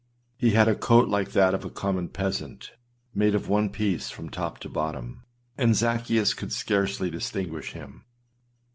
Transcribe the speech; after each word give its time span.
He 0.35 0.49
had 0.53 0.67
a 0.67 0.73
coat 0.73 1.09
like 1.09 1.31
that 1.33 1.53
of 1.53 1.63
a 1.63 1.69
common 1.69 2.09
peasant, 2.09 2.71
made 3.13 3.35
of 3.35 3.47
one 3.47 3.69
piece 3.69 4.09
from 4.09 4.31
top 4.31 4.57
to 4.61 4.67
bottom; 4.67 5.21
and 5.59 5.75
Zaccheus 5.75 6.33
could 6.35 6.51
scarcely 6.51 7.11
distinguish 7.11 7.73
him. 7.73 8.05